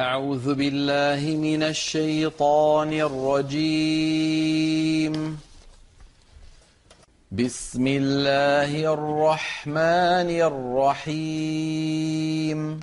[0.00, 5.38] أعوذ بالله من الشيطان الرجيم
[7.32, 12.80] بسم الله الرحمن الرحيم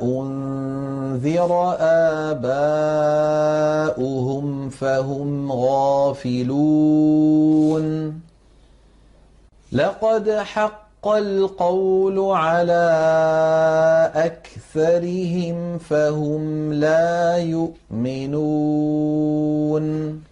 [0.02, 0.71] أنذر
[1.12, 8.16] انذر آباؤهم فهم غافلون
[9.72, 12.92] لقد حق القول على
[14.16, 20.24] أكثرهم فهم لا يؤمنون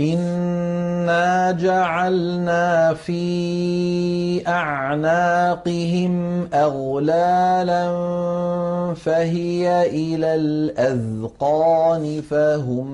[0.00, 7.84] إنا جعلنا في أعناقهم أغلالا
[8.94, 12.86] فهي إلى الأذقان فهم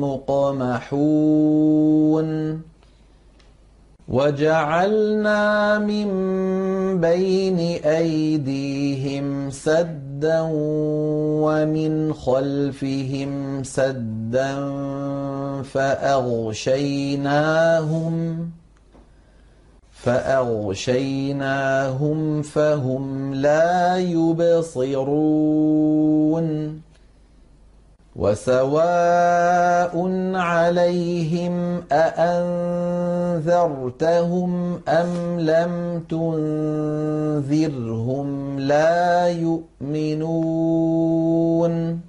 [0.00, 1.08] مقمحون
[4.08, 6.08] وجعلنا من
[7.00, 10.50] بين أيديهم سدا سدا
[11.46, 14.54] ومن خلفهم سدا
[15.62, 18.38] فأغشيناهم
[19.92, 26.38] فأغشيناهم فهم لا يبصرون
[28.18, 29.94] وسواء
[30.34, 42.00] عليهم أأنذرتهم أم لم تنذرهم لا يؤمنون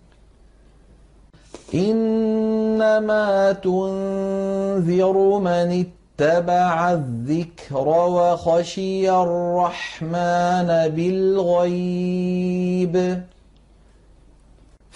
[1.74, 5.86] إنما تنذر من
[6.22, 13.30] اتبع الذكر وخشي الرحمن بالغيب ۖ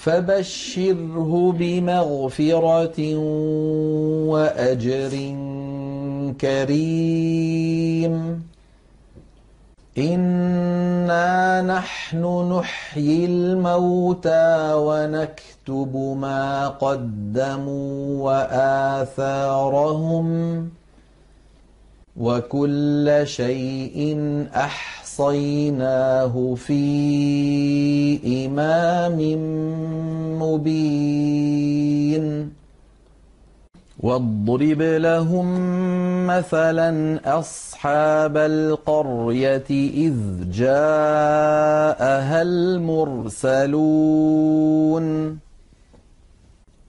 [0.03, 0.93] فبشره
[1.59, 2.99] بمغفرة
[4.29, 5.13] وأجر
[6.41, 8.15] كريم
[9.97, 12.21] إنا نحن
[12.53, 20.69] نحيي الموتى ونكتب ما قدموا وآثارهم
[22.17, 23.95] وكل شيء
[24.55, 26.75] أحسن وَوَصَّيْنَاهُ فِي
[28.45, 29.17] إِمَامٍ
[30.41, 32.53] مُبِينٍ
[34.03, 35.57] واضرب لهم
[36.27, 40.15] مثلا أصحاب القرية إذ
[40.51, 45.39] جاءها المرسلون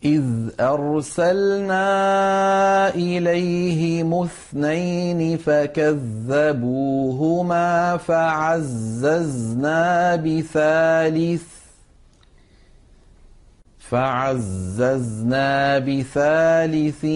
[0.05, 0.23] إذ
[0.61, 1.81] أرسلنا
[2.95, 11.43] إليهم اثنين فكذبوهما فعززنا بثالث
[13.79, 17.07] فعززنا بثالث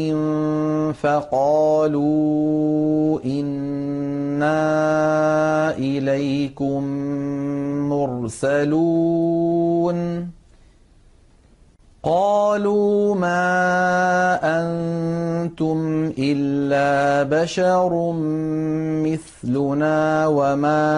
[1.02, 4.88] فقالوا إنا
[5.78, 6.82] إليكم
[7.88, 10.37] مرسلون
[12.08, 13.46] قالوا ما
[14.42, 18.12] أنتم إلا بشر
[19.04, 20.88] مثلنا وما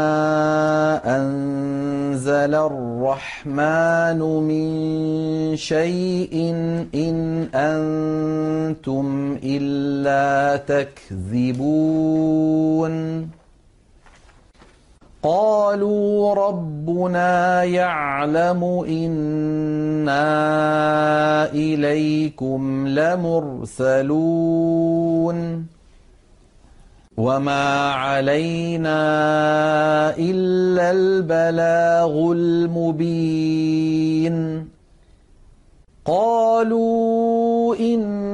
[1.04, 4.68] أنزل الرحمن من
[5.56, 6.34] شيء
[6.94, 13.39] إن أنتم إلا تكذبون
[15.22, 20.24] قالوا ربنا يعلم انا
[21.52, 25.66] اليكم لمرسلون
[27.16, 28.98] وما علينا
[30.16, 34.68] الا البلاغ المبين
[36.06, 38.29] قالوا إن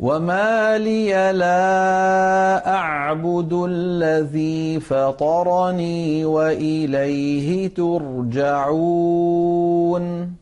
[0.00, 10.34] وما لي لا اعبد الذي فطرني واليه ترجعون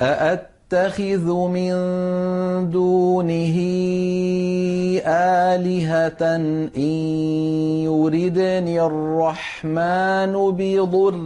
[0.00, 1.72] أأت اتخذ من
[2.72, 3.56] دونه
[5.52, 6.22] آلهة
[6.76, 6.92] إن
[7.88, 11.16] يردني الرحمن بضر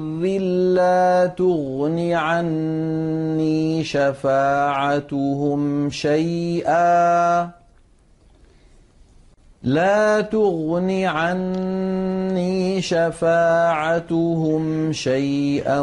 [0.74, 7.50] لا تغن عني شفاعتهم شيئا
[9.62, 15.80] لا تغن عني شفاعتهم شيئا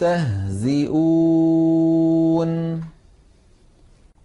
[0.00, 2.84] يستهزئون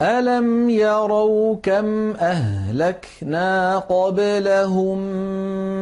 [0.02, 4.98] ألم يروا كم أهلكنا قبلهم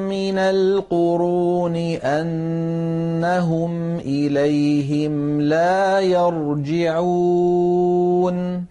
[0.09, 8.65] من القرون أنهم إليهم لا يرجعون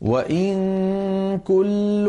[0.00, 2.06] وإن كل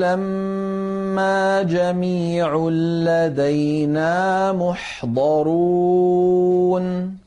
[0.00, 7.18] لما جميع لدينا محضرون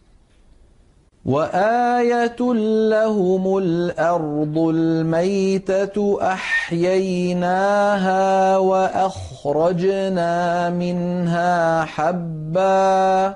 [1.26, 2.54] وآية
[2.92, 13.36] لهم الأرض الميتة أحييناها وأخرجنا منها حبًّا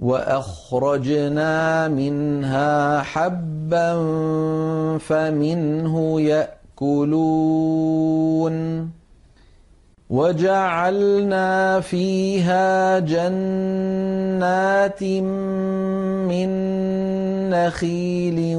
[0.00, 3.92] واخرجنا منها حبا
[4.98, 7.50] فمنه ياكلون
[10.10, 15.02] وجعلنا فيها جنات
[16.32, 16.50] من
[17.50, 18.56] نخيل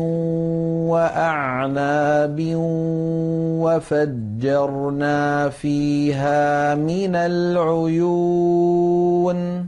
[0.89, 2.55] واعناب
[3.61, 9.67] وفجرنا فيها من العيون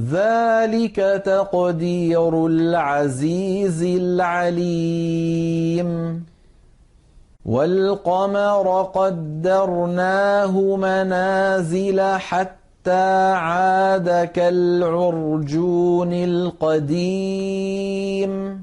[0.00, 6.24] ذلك تقدير العزيز العليم
[7.44, 18.62] والقمر قدرناه منازل حتى عاد كالعرجون القديم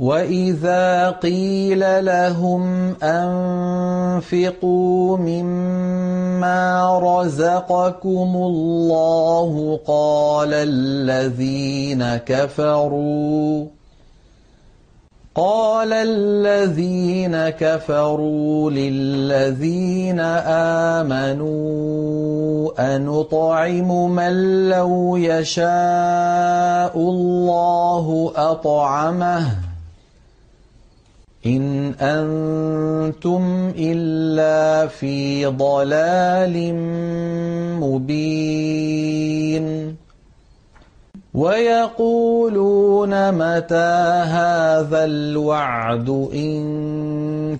[0.00, 13.66] واذا قيل لهم انفقوا مما رزقكم الله قال الذين كفروا
[15.34, 25.68] قال الذين كفروا للذين امنوا انطعم من لو يشاء
[26.98, 29.69] الله اطعمه
[31.46, 36.74] إن أنتم إلا في ضلال
[37.80, 39.96] مبين
[41.34, 46.62] ويقولون متى هذا الوعد إن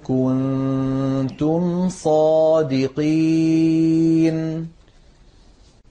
[0.04, 4.68] كنتم صادقين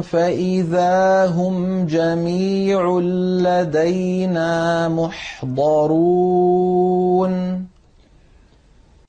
[0.00, 2.98] فاذا هم جميع
[3.40, 7.64] لدينا محضرون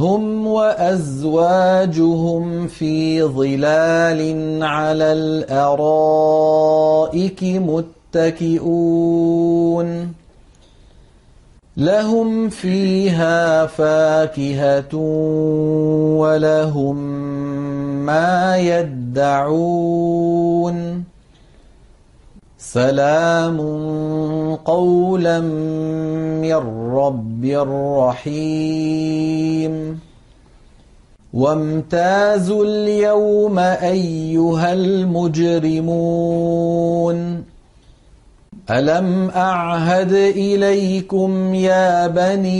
[0.00, 10.12] هم وأزواجهم في ظلال على الأرائك متكئون
[11.76, 14.96] لهم فيها فاكهة
[16.18, 16.96] ولهم
[18.06, 21.04] ما يدعون
[22.72, 23.56] سلام
[24.54, 25.40] قولا
[26.44, 26.60] من
[26.92, 27.44] رب
[27.96, 30.00] رحيم
[31.32, 37.44] وامتازوا اليوم ايها المجرمون
[38.70, 42.54] الم اعهد اليكم يا بني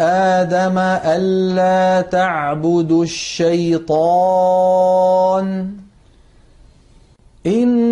[0.00, 5.68] ادم الا تعبدوا الشيطان
[7.46, 7.87] إن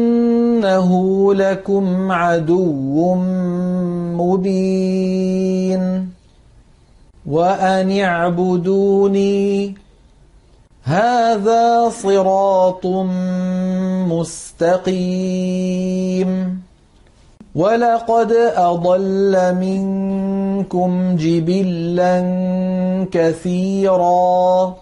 [0.67, 0.91] إنه
[1.35, 6.11] لكم عدو مبين
[7.27, 9.75] وأن اعبدوني
[10.83, 12.87] هذا صراط
[14.11, 16.63] مستقيم
[17.55, 22.19] ولقد أضل منكم جبلا
[23.13, 24.77] كثيراً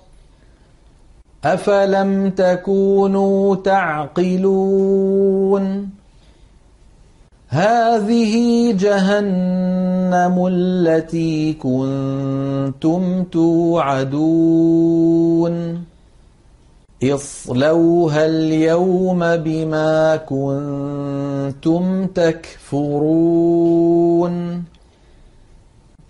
[1.44, 5.90] أفلم تكونوا تعقلون
[7.48, 15.84] هذه جهنم التي كنتم توعدون
[17.04, 24.64] اصلوها اليوم بما كنتم تكفرون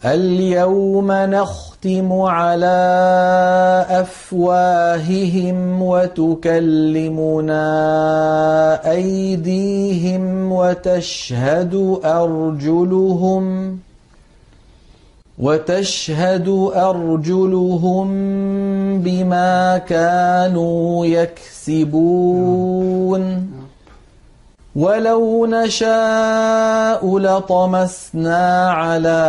[0.04, 7.60] اليوم نخ تختم على افواههم وتكلمنا
[8.90, 13.78] ايديهم وتشهد ارجلهم
[15.38, 18.08] وتشهد ارجلهم
[19.00, 23.53] بما كانوا يكسبون
[24.76, 29.22] ولو نشاء لطمسنا على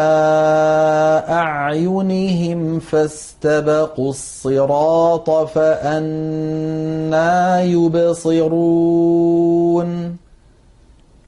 [1.29, 10.24] أعينهم فاستبقوا الصراط فأنا يبصرون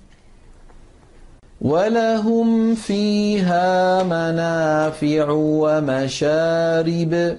[1.61, 7.37] ولهم فيها منافع ومشارب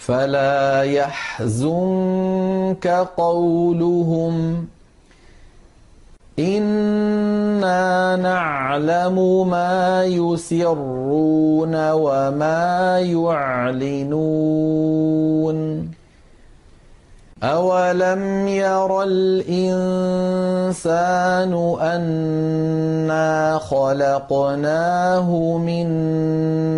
[0.06, 2.86] فلا يحزنك
[3.16, 4.66] قولهم
[6.38, 15.91] انا نعلم ما يسرون وما يعلنون
[17.42, 21.52] أَوَلَمْ يَرَ الْإِنسَانُ
[21.82, 25.88] أَنَّا خَلَقْنَاهُ مِنْ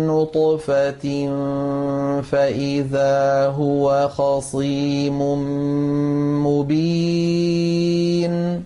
[0.07, 1.05] نُطْفَةٍ
[2.21, 5.21] فَإِذَا هُوَ خَصِيمٌ
[6.47, 8.63] مُبِينٌ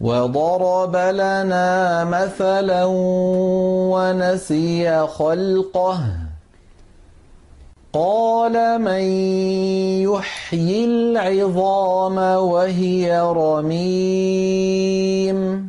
[0.00, 2.84] وَضَرَبَ لَنَا مَثَلًا
[3.92, 6.22] وَنَسِيَ خَلْقَهُ
[7.92, 9.04] قال من
[10.08, 15.68] يحيي العظام وهي رميم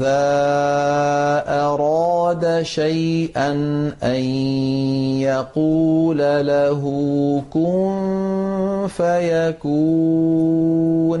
[0.00, 3.50] إذا أراد شيئا
[4.02, 4.20] أن
[5.20, 6.82] يقول له
[7.50, 11.20] كن فيكون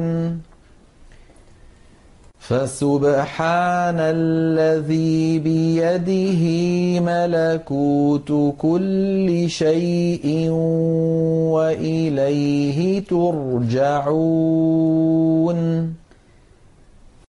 [2.38, 6.42] فسبحان الذي بيده
[7.04, 10.50] ملكوت كل شيء
[11.52, 15.99] وإليه ترجعون